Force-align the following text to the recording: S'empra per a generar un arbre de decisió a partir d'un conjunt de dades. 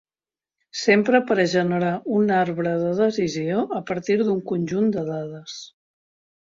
S'empra 0.83 1.19
per 1.31 1.37
a 1.43 1.45
generar 1.51 1.91
un 2.21 2.33
arbre 2.39 2.73
de 2.87 2.91
decisió 3.03 3.63
a 3.83 3.87
partir 3.93 4.21
d'un 4.25 4.43
conjunt 4.55 4.93
de 4.99 5.07
dades. 5.15 5.63